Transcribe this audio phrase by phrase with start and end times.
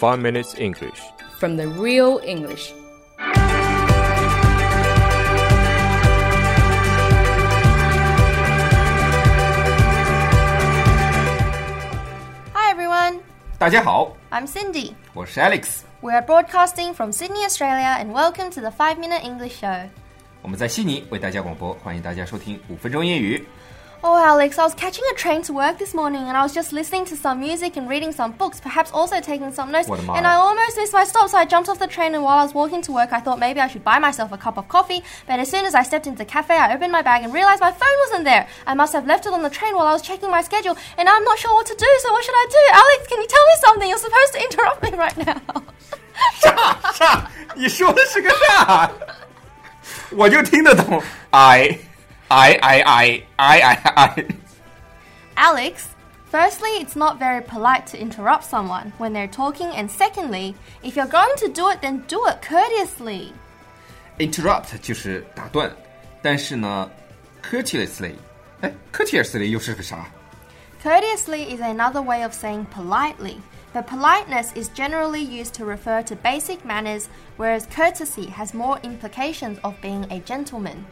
[0.00, 1.01] 5 Minutes English.
[1.39, 2.71] from the real English.
[12.53, 13.19] Hi everyone,
[13.57, 14.93] 大家好， I'm Cindy.
[15.13, 19.59] 我是 Alex， We are broadcasting from Sydney, Australia, and welcome to the 5 Minute English
[19.61, 19.87] Show.
[20.41, 23.43] 我们在悉尼为大家广播，欢迎大家收听五分钟英语。
[24.04, 26.72] Oh, Alex, I was catching a train to work this morning and I was just
[26.72, 29.88] listening to some music and reading some books, perhaps also taking some notes.
[29.88, 30.18] What am I?
[30.18, 32.14] And I almost missed my stop, so I jumped off the train.
[32.14, 34.36] And while I was walking to work, I thought maybe I should buy myself a
[34.36, 35.02] cup of coffee.
[35.26, 37.60] But as soon as I stepped into the cafe, I opened my bag and realized
[37.60, 38.46] my phone wasn't there.
[38.66, 41.08] I must have left it on the train while I was checking my schedule, and
[41.08, 41.88] I'm not sure what to do.
[42.02, 42.62] So what should I do?
[42.74, 43.88] Alex, can you tell me something?
[43.88, 45.62] You're supposed to interrupt me right now.
[46.40, 47.30] 啥 啥？
[47.56, 48.90] 你说的是个啥？
[50.12, 51.02] 我就听得懂。
[51.30, 51.78] I
[52.30, 54.26] I I I I I I。
[55.36, 55.88] Alex,
[56.30, 61.06] firstly, it's not very polite to interrupt someone when they're talking, and secondly, if you're
[61.06, 63.32] going to do it, then do it courteously.
[64.18, 65.70] Interrupt 就是打断，
[66.22, 66.90] 但是呢，
[67.42, 68.14] courteously，
[68.62, 70.06] 哎，courteously 又是个啥？
[70.82, 73.36] Courteously is another way of saying politely,
[73.74, 79.58] but politeness is generally used to refer to basic manners, whereas courtesy has more implications
[79.62, 80.86] of being a gentleman.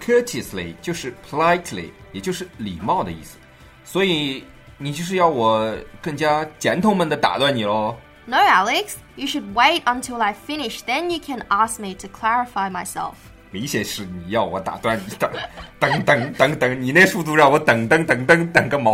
[0.00, 3.38] courteously 就是 politely，也就是礼貌的意思。
[3.84, 4.44] 所以
[4.78, 7.96] 你就是要我更加 gentleman 的打断你喽。
[8.26, 12.70] No, Alex, you should wait until I finish, then you can ask me to clarify
[12.70, 13.14] myself.
[13.50, 15.30] 明显是你要我打断你的，
[15.78, 18.92] 等等等等，你那速度让我等等等等等个毛！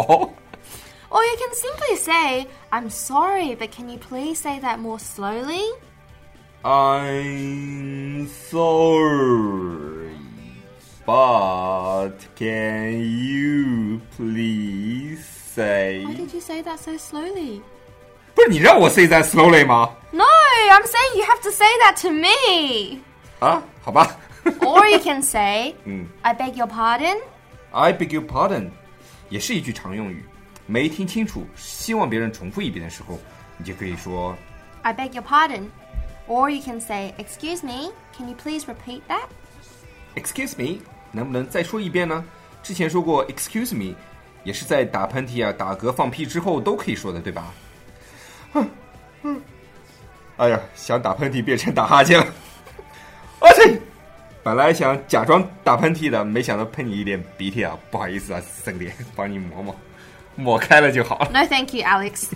[1.08, 5.62] Or you can simply say, I'm sorry, but can you please say that more slowly?
[6.62, 10.03] I'm sorry,
[11.06, 16.05] but can you please say？
[16.05, 17.60] Why did you say that so slowly?
[18.34, 19.91] 不是你让我 say that slowly 吗？
[20.12, 23.00] No, I'm saying you have to say that to me.
[23.41, 24.16] 啊，好吧。
[24.60, 27.18] Or you can say, 嗯 I beg your pardon.
[27.73, 28.70] I beg your pardon，
[29.28, 30.24] 也是一句常用语。
[30.67, 33.18] 没听清楚，希望别人重复一遍的时候，
[33.58, 34.36] 你就可以说
[34.83, 35.68] I beg your pardon.
[36.28, 39.27] Or you can say, Excuse me, can you please repeat that?
[40.14, 40.80] Excuse me，
[41.15, 42.23] 能不能再说一遍呢？
[42.61, 43.95] 之前说过 Excuse me，
[44.43, 47.53] 也是在打喷嚏啊、打嗝、放屁之后都可以说的，对吧？
[48.52, 48.67] 哼，
[49.23, 49.42] 嗯，
[50.37, 52.27] 哎呀，想打喷嚏变成打哈欠了。
[53.39, 53.80] 而且，
[54.43, 59.76] 本来想假装打喷嚏的，没想到喷你一点鼻涕啊，不好意思啊，兄弟，帮你抹抹，
[60.36, 61.30] 抹开了就好了。
[61.32, 62.30] No, thank you, Alex.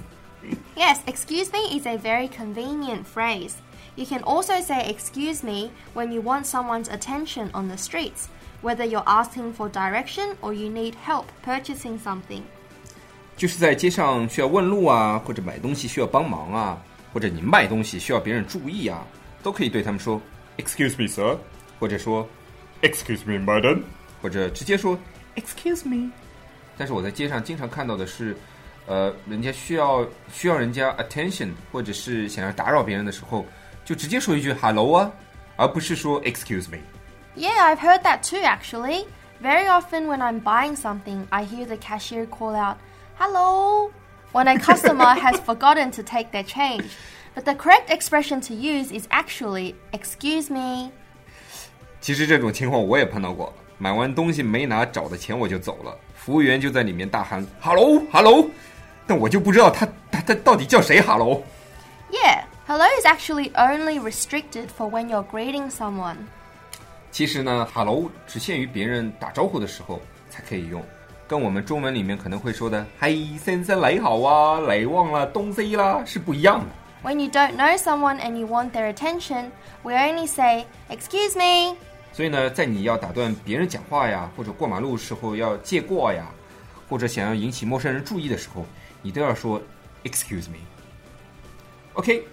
[0.76, 3.54] yes, excuse me is a very convenient phrase.
[3.99, 8.27] You can also say excuse me when you want someone's attention on the streets,
[8.63, 12.43] whether you're asking for direction or you need help purchasing something.
[13.37, 16.81] 就是在街上需要问路啊，或者买东西需要帮忙啊，
[17.13, 19.05] 或者你卖东西需要别人注意啊，
[19.43, 20.21] 都可以对他们说
[20.57, 21.37] “Excuse me, sir”，
[21.81, 22.29] 或者说
[22.83, 23.83] “Excuse me, madam”，
[24.23, 24.97] 或者直接说
[25.35, 26.11] “Excuse me”。
[26.77, 28.37] 但是我在街上经常看到的是，
[28.87, 33.45] 呃，人家需要需要人家 attention，或者是想要打扰别人的时候，
[33.89, 35.11] 就直接说一句 “hello” 啊，
[35.57, 36.79] 而不是说 “excuse me”。
[37.37, 39.07] Yeah, I've heard that too, actually.
[39.43, 42.77] Very often when I'm buying something, I hear the cashier call out,
[43.19, 43.91] Hello,
[44.33, 46.93] when a customer has forgotten to take their change.
[47.35, 50.93] But the correct expression to use is actually, Excuse me.
[52.01, 58.49] 其实这种情况我也碰到过，买完东西没拿找的钱我就走了，服务员就在里面大喊 “hello hello”，
[59.07, 61.43] 但我就不知道他他他到底叫谁 “hello”。
[62.11, 66.17] Yeah, hello is actually only restricted for when you're greeting someone.
[67.11, 70.83] 其实呢，“hello” 只限于别人打招呼的时候才可以用，
[71.29, 76.67] 跟我们中文里面可能会说的“嘿，先生你好啊，你忘了东西啦”是不一样的。
[77.09, 79.51] When you don't know someone and you want their attention,
[79.83, 81.77] we only say, Excuse me.
[82.13, 86.27] 所以呢，在你要打断别人讲话呀，或者过马路时候要借过呀，
[86.89, 88.65] 或者想要引起陌生人注意的时候，
[89.03, 89.61] 你都要说
[90.05, 92.27] “excuse me”。OK，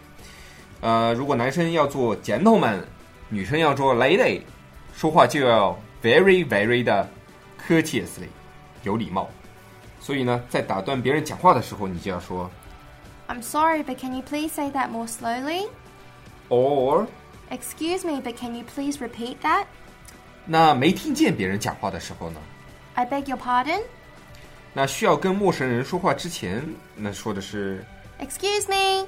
[0.86, 2.80] 呃，如果男生要做 gentleman，
[3.30, 4.42] 女生要做 lady，
[4.96, 7.08] 说话就要 very very 的
[7.68, 8.28] courteously，
[8.84, 9.30] 有礼貌。
[10.00, 12.50] 所以呢，在打断别人讲话的时候，你就要说
[13.28, 15.68] I'm sorry, but can you please say that more slowly?
[16.50, 17.06] or。
[17.52, 19.66] Excuse me, but can you please repeat that?
[20.46, 22.40] 那没听见别人讲话的时候呢？
[22.96, 23.82] I beg your pardon?
[24.74, 26.64] 那需要跟陌生人说话之前，
[26.96, 27.86] 那说的是
[28.20, 29.08] Excuse me?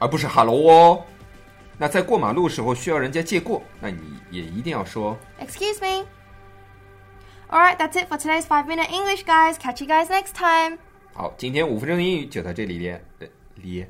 [0.00, 1.04] 而不是 hello 哦。
[1.78, 4.00] 那在过马路的时候需要人家借过，那你
[4.32, 6.04] 也一定要说 Excuse me?
[7.48, 9.54] Alright, that's it for today's five minute English, guys.
[9.54, 10.78] Catch you guys next time.
[11.14, 11.32] 好。
[11.36, 13.26] 今天五分钟英语就到这里咧，呃，
[13.56, 13.88] 咧。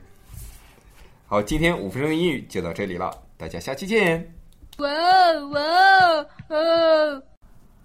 [1.27, 4.35] 好，今天五分钟英语就到这里了，大家下期见。
[4.79, 7.23] 哇哦哇哦哦！